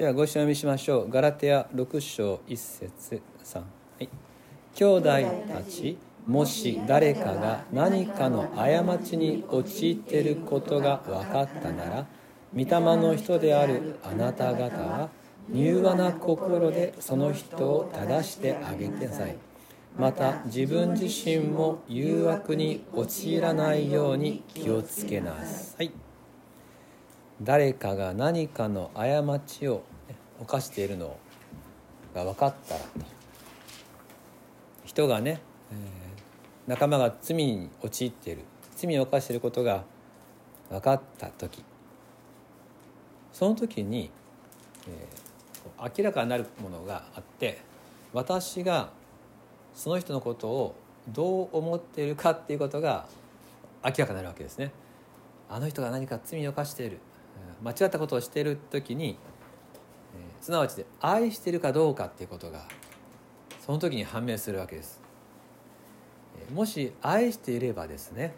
[0.00, 1.10] ではご一緒にしましょう。
[1.10, 3.64] ガラテア6章1節3は
[4.00, 4.08] い。
[4.74, 5.02] 兄弟
[5.52, 12.06] たちもし誰かが何かの過ちに陥っていることが分かったなら
[12.54, 15.10] 御霊の人であるあなた方は
[15.52, 19.36] 柔和な心でその人を正してあげてなさい。
[19.98, 25.92] また自分自身も誘惑に陥らないように気をつけなさい。
[27.42, 29.82] 誰かが何かの過ちを
[30.40, 31.16] 犯しているの
[32.14, 32.86] が分かったらと。
[34.84, 35.40] 人がね、
[35.70, 38.42] えー、仲間が罪に陥っている。
[38.76, 39.84] 罪を犯していることが
[40.70, 41.62] 分かった時。
[43.32, 44.10] その時に、
[44.88, 47.62] えー、明らかになるものがあって
[48.12, 48.90] 私が
[49.74, 50.74] その人のことを
[51.08, 53.06] どう思っているかっていうことが
[53.84, 54.72] 明らかになるわけですね。
[55.48, 56.98] あの人が何か罪を犯している。
[57.62, 59.16] 間違ったことをしている時に
[60.40, 62.66] すなわち愛してるかどうかっていうことが
[63.64, 65.00] その時に判明するわけです。
[66.54, 68.34] もし愛していればですね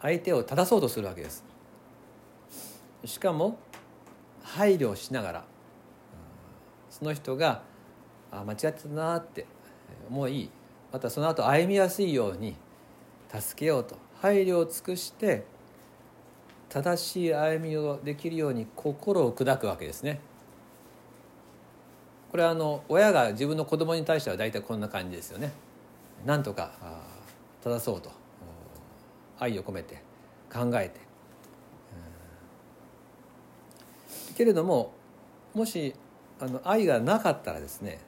[0.00, 1.44] 相手を正そうとするわけです。
[3.04, 3.58] しかも
[4.42, 5.44] 配慮しながら
[6.88, 7.62] その人が
[8.30, 9.46] あ間違ってたなって
[10.08, 10.50] 思い
[10.92, 12.56] またその後歩みやすいように
[13.32, 15.44] 助けようと配慮を尽くして
[16.68, 20.20] 正しい歩みをできるように心を砕くわけですね。
[22.30, 25.52] これはあの親が自分の子供に対しては大体こんな感じですよね。
[26.24, 26.72] なんとか
[27.62, 28.10] 正そうと。
[29.38, 30.02] 愛を込めて
[30.52, 31.00] 考えて。
[34.36, 34.92] けれども
[35.54, 35.94] もし
[36.38, 37.98] あの愛がなかったらですね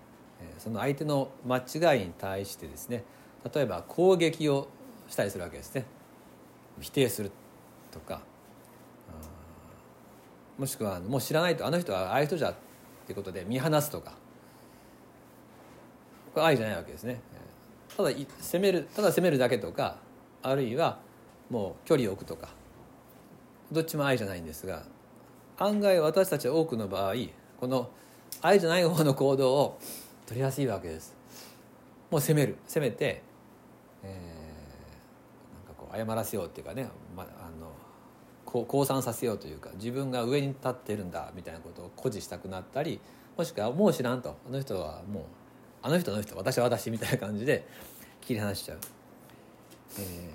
[0.59, 3.05] その相手の間違いに対してですね
[3.53, 4.69] 例えば攻撃を
[5.09, 5.85] したりするわけですね。
[6.81, 7.31] 否定する
[7.91, 8.23] とか。
[10.59, 12.55] もしくはもう知らないとあの人はああいう人じゃ
[13.03, 14.13] っていうことで見放すとか。
[16.35, 17.21] これ愛じゃないわけですね。
[17.97, 18.11] ただ
[18.41, 19.97] 責めるただ責めるだけとか
[20.43, 20.99] あるいは
[21.51, 22.49] もう距離を置くとか。
[23.71, 24.83] どっちも愛じゃないんですが
[25.57, 27.15] 案外私たちは多くの場合
[27.59, 27.91] この
[28.43, 29.79] 愛じゃない方の行動を
[30.27, 31.15] 取りやすいわけです。
[32.11, 32.57] もう責める。
[32.67, 33.23] 責めて、
[34.03, 37.27] えー、なんかこう謝らせようっていうかね、まあ
[37.61, 37.73] の
[38.53, 43.01] 降参させようというか自分が上に立ってるんだみたいなことを誇示したくなったり
[43.37, 45.23] もしくはもう知らんとあの人はもう
[45.83, 47.67] あの人あの人私は私みたいな感じで
[48.21, 48.79] 切り離しちゃう、
[49.99, 50.31] え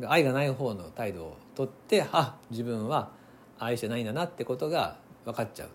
[0.00, 3.10] ー、愛がない方の態度をとってあ自分は
[3.58, 5.68] 愛してないんだなってことが分かっちゃう、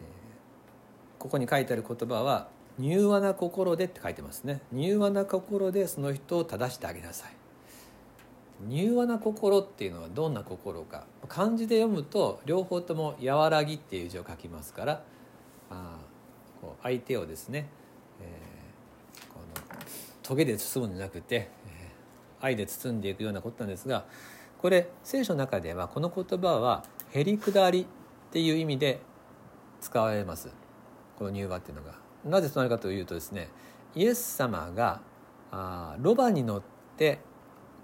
[0.00, 2.48] えー、ここに書いてある言葉は
[2.80, 4.60] 「柔和な心で」って書いてますね。
[4.72, 7.37] 柔和な心でその人を正してあげなさい。
[8.66, 15.02] 柔和な心っていうのはどんな心か漢字で読むと両方とも「和らぎ」っていう字を書きますから
[15.70, 15.98] あ
[16.60, 17.68] こう相手をですね、
[18.20, 19.78] えー、この
[20.22, 24.06] トゲで包むんじゃなくて、えー、愛で包んでいくようなことなんですが
[24.60, 27.82] これ聖書の中ではこの言葉は「へりくだり」
[28.28, 29.00] っていう意味で
[29.80, 30.50] 使われます
[31.16, 32.08] この入和っていうのが。
[32.24, 33.48] なぜそうなるかというとですね
[33.94, 35.00] イエス様が
[35.50, 36.62] あロバに乗っ
[36.96, 37.20] て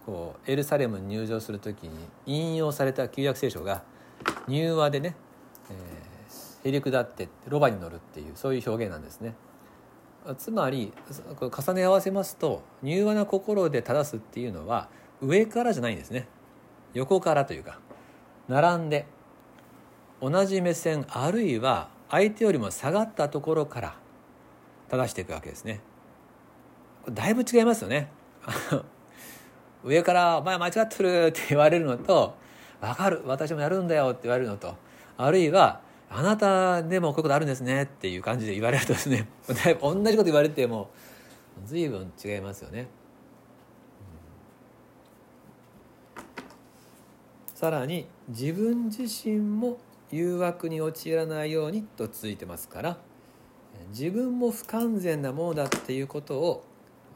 [0.07, 1.91] こうエルサレムに入場する時に
[2.27, 3.83] 引用された旧約聖書が
[4.47, 5.15] 入和でね、
[5.71, 6.15] えー
[6.65, 9.35] へりくだってロバに乗るっていうそういう表現なんですね。
[10.39, 10.95] つまり
[11.39, 14.89] 重ね合わせますと柔和な心で正すっていうのは
[15.21, 16.27] 上からじゃないんですね。
[16.95, 17.79] 横からというか
[18.49, 19.07] 並んで
[20.23, 23.97] 同じ目線あるいは相手よりも下がったところから
[24.89, 25.81] 正していくわけですね。
[27.11, 28.11] だいぶ違いますよね。
[29.85, 32.35] 上から「お前間違ってる」って言われるのと
[32.81, 34.75] 「分かる私もやるんだよ」って言われるのと
[35.17, 35.81] あるいは
[36.11, 39.29] あなたでもこういうことあるんですねっていう感じで言われるとですね
[39.83, 40.91] 同じこと言われても
[41.65, 42.89] 随分違いますよね、
[47.55, 49.79] さらに自分自身も
[50.11, 52.99] 誘惑に陥らないようにと続いてますから
[53.91, 56.65] 自分も不完全なものだっていうことを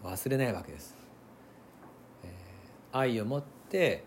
[0.04, 0.94] 忘れないわけです、
[2.98, 4.04] 愛を持って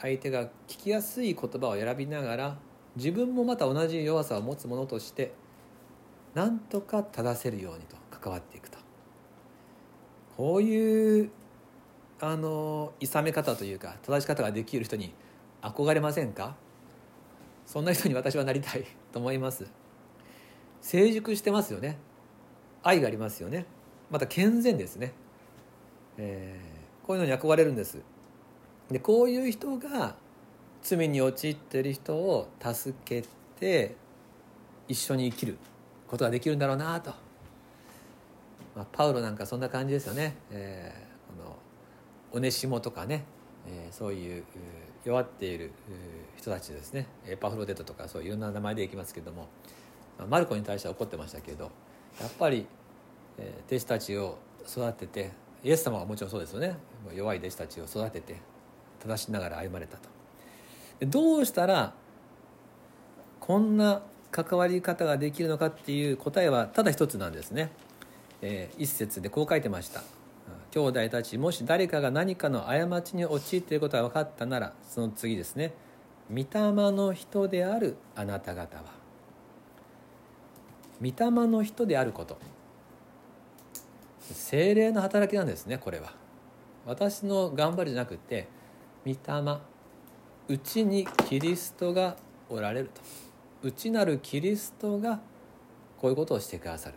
[0.00, 2.56] 相手が聞きやすい言葉を選びながら
[2.96, 5.32] 自分もまた同じ弱さを持つ者として
[6.34, 8.78] なんとか正せるようにと関わっていくと。
[10.36, 11.30] こういう
[12.20, 15.12] あのいさめ方というか正し方ができる人に
[15.60, 16.56] 憧れませんか？
[17.66, 19.66] そんな人に私はなりたい と思います。
[20.80, 21.98] 成熟してますよね。
[22.82, 23.66] 愛がありますよね。
[24.10, 25.12] また健全ですね、
[26.18, 27.98] えー、こういうのに憧れるんです。
[28.92, 30.14] でこういう人が
[30.82, 33.24] 罪に陥ってる人を助け
[33.58, 33.94] て
[34.88, 35.56] 一緒に生きる
[36.08, 37.10] ことができるんだろうなと、
[38.76, 41.56] まあ、パウロなんかそんな感じですよね、えー、この
[42.32, 43.24] オネシモとかね、
[43.66, 44.44] えー、そういう
[45.04, 45.72] 弱っている
[46.36, 47.06] 人たちですね。
[47.26, 49.48] エパフロデトとかそういういろんな名前でいきますけども。
[50.28, 51.70] マルコに対しては怒ってましたけど
[52.20, 52.66] やっぱり
[53.38, 55.30] え弟子たちを育てて
[55.64, 56.76] イエス様はもちろんそうですよね。
[57.14, 58.36] 弱い弟子たちを育てて
[59.02, 60.08] 正しながら歩まれたと。
[61.06, 61.94] どうしたら
[63.40, 67.72] こんな関わり方ができるのかっていう答えはただ一つなんですね、
[68.40, 70.02] えー、一節でこう書いてました。
[70.70, 75.74] 兄弟たちもし誰かが何かの過ちに陥っていることが分かったならその次ですね。
[76.30, 78.84] 御霊の人であるあなた方は。
[81.00, 82.38] 御霊の人であること。
[84.32, 86.12] 精霊の働きなんですねこれは。
[86.86, 88.48] 私の頑張りじゃなくて
[89.04, 89.58] 御霊。
[90.48, 92.16] うちにキリストが
[92.48, 93.00] おられると。
[93.62, 95.20] 内なるキリストが
[96.00, 96.96] こういうことをしてくださる。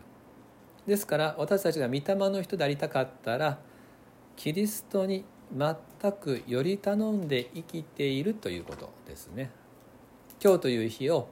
[0.88, 3.60] ですから私たちが御霊の人でありたかったら
[4.36, 5.26] キリストに
[5.56, 9.52] 全くより頼んで生きているということですね。
[10.44, 11.30] 今日という日を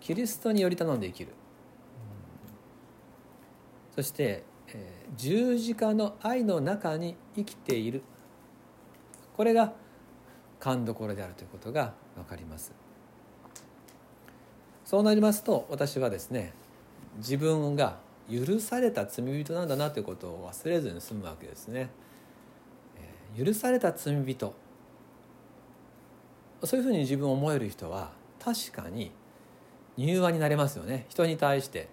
[0.00, 1.32] キリストにより頼んで生きる。
[3.94, 8.02] そして、えー、十字架の愛の中に生きている。
[9.36, 9.72] これが
[10.60, 12.72] 勘どころであるということが分かります。
[14.84, 16.54] そうなりますと私はですね
[17.18, 17.98] 自分が
[18.30, 21.90] 許された罪人なんだなということを忘れずに済むわけですね。
[23.36, 24.54] 許された罪人。
[26.64, 29.12] そういうふうに自分を思える人は確かに
[29.96, 31.06] 柔和になれますよね。
[31.08, 31.88] 人に対して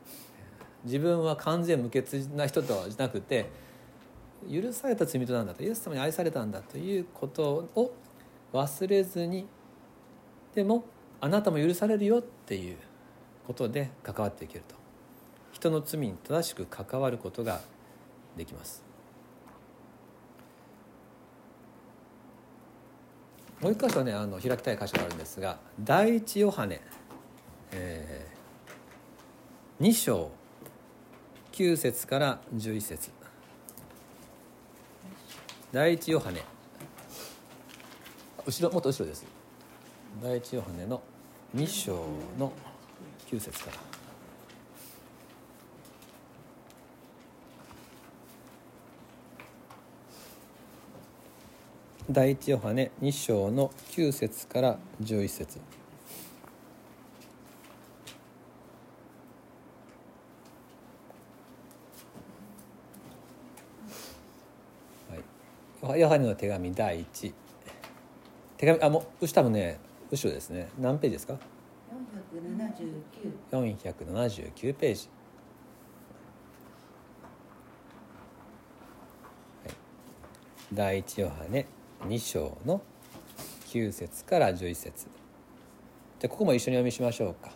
[0.85, 3.50] 自分は完全無欠な人とじゃなくて
[4.51, 7.94] 許された罪人なんだとイエス様に愛されたんだということを
[8.56, 9.46] 忘れずに
[10.54, 10.86] でも
[11.19, 12.78] あなたも許されるよっていう
[13.46, 14.75] ことで関わっていけると。
[15.52, 17.62] 人の罪に正しく関わることが
[18.38, 18.84] できます。
[23.62, 26.81] もう一箇所ねあの開きたい箇所があるんですが第一ヨハネ、
[27.72, 30.30] えー、2章
[31.54, 33.12] 9節から11節。
[35.72, 36.55] 第一ヨハネ。
[38.45, 39.25] 後ろもっと後ろです。
[40.21, 41.01] 第一ヨハネの
[41.56, 41.94] 2章
[42.38, 42.53] の
[43.31, 43.77] 9節から。
[52.12, 55.59] 第一ヨハネ2章の9節から11節。
[65.81, 67.44] はい、ヨハネの手紙第1
[68.57, 69.80] 手紙あもう多分ね
[70.12, 71.38] 後ろですね何ページですか
[73.52, 75.10] ？479ページ、
[79.63, 79.75] はい、
[80.74, 81.66] 第一ヨハネ
[82.07, 82.81] 2章の
[83.68, 85.07] 9節から11節。
[86.19, 87.52] じゃここも一緒に読みしましょうか。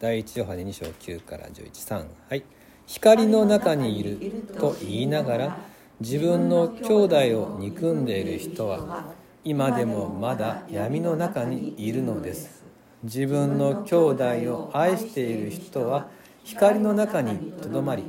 [0.00, 2.44] 第一ヨハネ2章9から113はい。
[2.86, 4.18] 光の中にいる
[4.58, 5.58] と言いながら
[6.00, 9.12] 自分の兄弟を憎んでいる人は
[9.44, 12.64] 今でもまだ闇の中にいるのです。
[13.04, 16.08] 自分の兄弟を愛している人は
[16.42, 18.02] 光の中にとどまり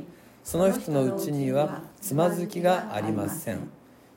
[0.44, 3.70] その人のうちにはつまずきがありません。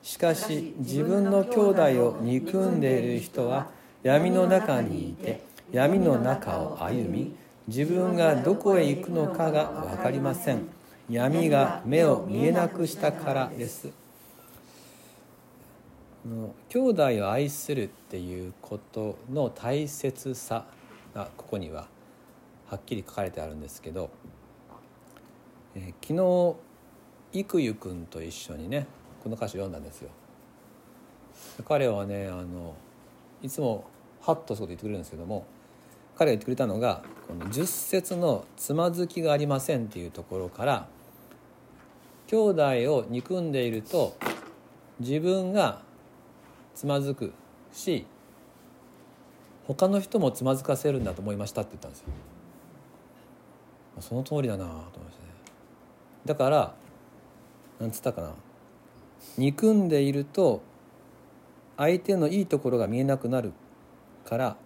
[0.03, 3.69] しかし自分の兄弟を憎んでいる人は
[4.03, 7.37] 闇の中にいて闇の中を歩み
[7.69, 10.67] 自分がどこへ行くのかが分かりません。
[11.11, 14.02] 闇が目を見えなくしたからです。
[16.69, 20.67] 兄弟を愛するっていうことの大切さ
[21.15, 21.89] がここには
[22.69, 24.11] はっきり書かれてあるんですけど、
[25.75, 26.15] えー、昨
[27.33, 28.87] 日郁ゆくんと一緒にね
[29.23, 30.11] この歌詞読んだんですよ。
[31.67, 32.75] 彼はねあの
[33.43, 33.85] いつも
[34.21, 35.45] ハッとそうと言ってくれるんですけども
[36.17, 40.87] 彼が言ってくれたのがこの10節の「つまずきがありません」っていうところから
[42.29, 42.63] 兄弟
[42.95, 44.15] を憎んでいると
[45.01, 45.83] 自分が
[46.75, 47.33] つまずく
[47.73, 48.07] し
[49.67, 52.07] 他の人もつまずかせるんだと思いましたって言ったんですよ。
[54.01, 55.29] その通りだなと思いましたね。
[56.25, 56.75] だから
[57.79, 58.33] なんつったかな。
[59.39, 60.63] 憎んでいると
[61.77, 63.53] 相手のいいところが見えなくなる
[64.25, 64.57] から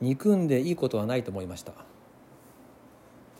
[0.00, 1.72] 憎んでいいことはないと思いました。
[1.72, 1.82] って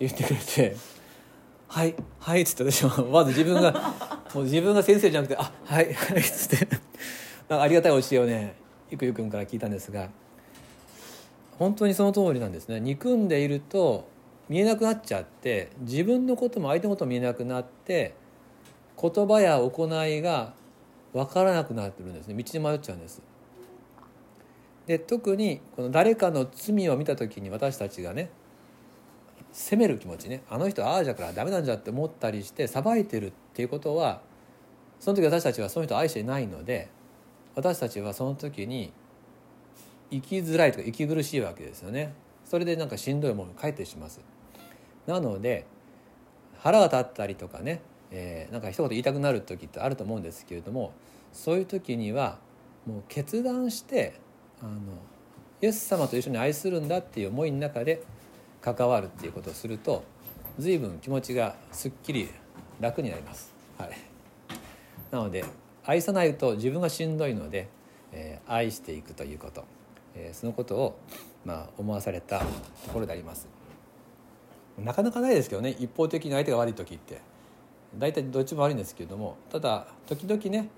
[0.00, 0.76] 言ってくれて
[1.68, 3.72] 「はいはい」っつって私もまず自分が
[4.34, 6.83] もう自分が先生じゃなくて「あはいはい」っつって。
[7.48, 8.54] ありがたい教えをね
[8.90, 10.08] ゆくゆくんから聞いたんですが
[11.58, 12.80] 本当にその通りなんですね。
[12.80, 14.08] 憎んでいると
[14.48, 18.14] 見えなくなっちゃって自分のことも相手のことも見えなくなって
[19.00, 20.54] 言葉や行いが
[21.12, 22.34] 分からなくなってるんですね。
[22.34, 23.22] 道に迷っちゃうんです。
[24.86, 28.30] で特にこの誰かの罪を見た時に私たちがね
[29.52, 30.42] 責める気持ちね。
[30.50, 34.20] あの人ああじゃからダメなんじゃって思ったりして裁いてるっていうことは
[34.98, 36.88] その時私たちはその人を愛していないので
[37.54, 38.92] 私たちはその時に
[40.10, 42.12] 生きづらいとか息苦しいわけですよね。
[42.44, 44.20] それでなんかしんどいものが返ってします。
[45.06, 45.66] なので
[46.58, 47.80] 腹が立ったりとかね、
[48.10, 50.92] えー、なんか一言言いたくなる時ってあると思うんですけれども
[51.32, 52.38] そういう時には
[52.86, 54.14] もう決断して
[54.62, 54.70] あの
[55.60, 58.02] イエス様と一緒に愛するんだっていう思いの中で
[58.60, 60.04] 関わるっていうことをすると
[60.58, 62.28] 随分気持ちがすっきり
[62.80, 63.52] 楽になります。
[63.78, 63.90] はい、
[65.10, 65.44] なので
[65.84, 67.68] 愛さないと自分がしんどいので、
[68.12, 69.64] えー、愛していくということ、
[70.14, 70.98] えー、そのことを、
[71.44, 72.46] まあ、思わされたと
[72.92, 73.48] ころであります。
[74.78, 77.20] なかなかないですけどね一方的に相手が悪い時って。
[77.98, 80.68] 大体どっちも悪いんですけれどもただ時々ね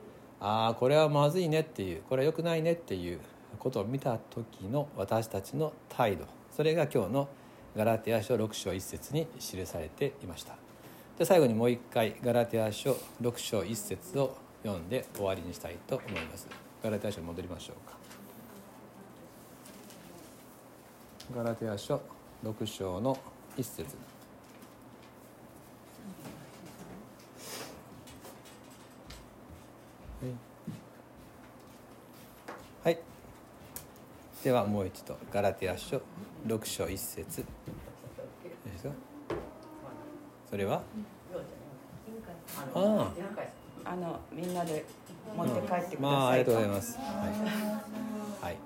[0.41, 3.21] ああこれはまずいねっていうこれは良くないねっていう
[3.59, 6.27] ことを見た時の私たちの態度。
[6.55, 7.29] それが今日の
[7.77, 10.57] ガラテヤ書6章1節に記されていました。
[11.19, 16.49] で最後にもう一回ガラテヤ書6章1節を読んで終わりにしたいと思います。
[16.83, 17.97] ガラテヤ書に戻りましょうか。
[21.37, 22.01] ガラテヤ書
[22.45, 23.19] 6章の
[23.57, 23.97] 一節。
[32.83, 32.99] はい。
[34.45, 36.01] ではもう一度ガラテヤ書
[36.47, 37.45] 六章一節。
[40.49, 40.83] それは？
[42.75, 43.13] ああ
[43.95, 44.85] のみんなで
[45.37, 46.99] 持って帰ってください、まあありがとうございます。
[46.99, 47.05] は
[48.43, 48.57] い、はい。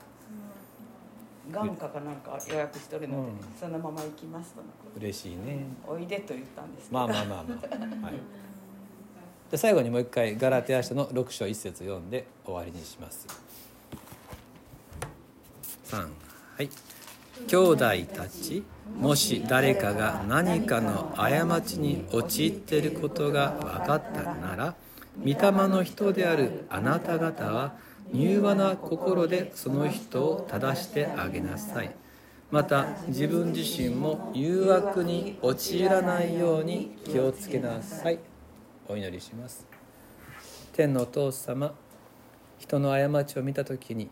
[1.50, 4.60] 眼科かなんか予約しとるので、うん、そのまま行きますと
[4.96, 5.64] 嬉しいね。
[5.86, 7.58] おいでと言ったんですまあまあまあま
[8.02, 8.14] あ、はい、
[9.50, 13.26] で最後にもう一回ガラテヤ書の6章1節読んで終わりにします。
[15.86, 16.08] 3は
[16.62, 16.70] い。
[17.48, 17.78] 兄弟
[18.14, 18.62] たち
[18.98, 24.74] もし誰かが何かの過ちに陥っていることが分かったなら
[25.18, 27.74] 御霊の人であるあなた方は
[28.12, 31.94] 柔和な心でその人を正してあげなさい。
[32.50, 38.18] また自分自身も誘惑に陥らないように気をつけなさい。
[38.88, 39.66] お祈りします。
[40.72, 41.74] 天のお父様
[42.58, 44.10] 人の過ちを見た時に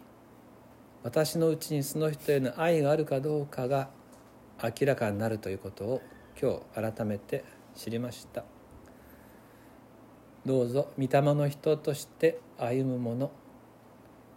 [1.03, 3.89] 私のうちにその人への愛があるかどうかが
[4.63, 6.03] 明らかになるということを
[6.41, 8.45] 今日改めて知りました。
[10.49, 13.31] どうぞ御霊の人として歩む者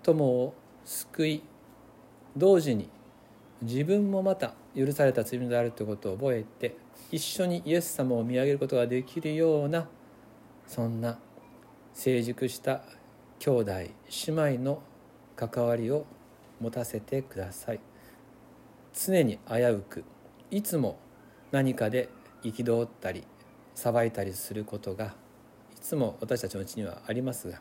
[0.03, 0.53] 友を
[0.83, 1.43] 救い
[2.35, 2.89] 同時に
[3.61, 6.75] 自分もまた許された罪であるということを覚えて
[7.13, 9.87] 一緒にイエス様を見上げることができるような
[10.67, 11.17] そんな
[11.93, 12.83] 成熟した
[13.39, 14.81] 兄弟姉妹の
[15.37, 16.05] 関わりを
[16.59, 17.79] 持たせてください。
[18.93, 20.03] 常に危うく
[20.51, 20.99] いつも
[21.51, 22.09] 何かで
[22.43, 23.23] 憤ったり
[23.75, 25.20] 裁いたりすることが
[25.81, 27.59] つも私たちのうちにはありますが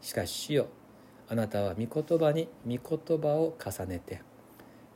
[0.00, 0.66] しかし主よ
[1.28, 4.20] あなたは御言葉に御言葉を重ねて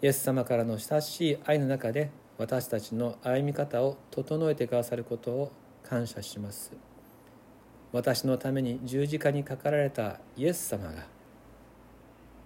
[0.02, 5.52] イエス様からの親しい愛の中で私たちの歩み方を整えてくださることを
[5.82, 6.72] 感謝します。
[7.92, 11.06] 私のために十字架にかかられたイエス様が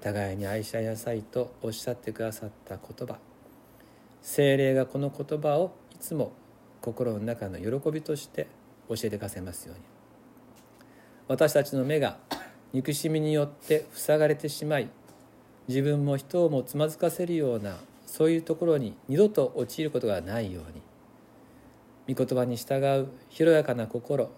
[0.00, 3.18] 互いに愛し合いなさいとおっしゃってくださった言葉
[4.22, 6.32] 精霊がこの言葉をいつも
[6.80, 8.46] 心の中の喜びとして
[8.90, 9.82] 教えてくださいますように。
[11.28, 12.18] 私たちの目が
[12.72, 14.90] 憎しみによって塞がれてしまい
[15.68, 20.82] 自分も人をもつまずかせるようなそういうところに二度と陥ることがないように。
[22.14, 24.30] 御言葉に従う広やかな心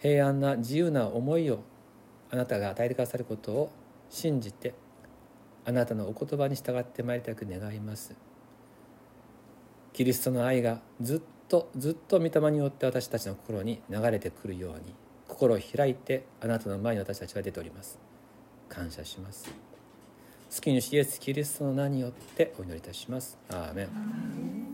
[0.00, 1.60] 平安な自由な思いを
[2.30, 3.70] あなたが与えてくださることを
[4.10, 4.74] 信じて
[5.64, 8.14] あなたのお言葉に従ってまいりたく願います。
[9.92, 14.94] キリストの愛がずっとずっと御霊によって私たちの心に流れてくるように
[15.26, 17.98] 心を開いてあなたの前に私たちは出ております。
[18.68, 19.50] 感謝します。
[20.54, 23.38] 好きに主イエスキリストの名によってお祈りいたします。
[23.50, 24.67] アーメン。